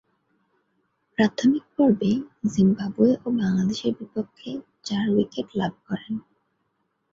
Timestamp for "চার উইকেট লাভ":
4.85-5.73